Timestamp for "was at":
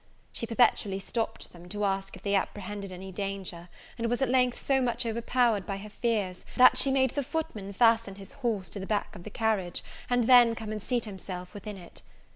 4.09-4.29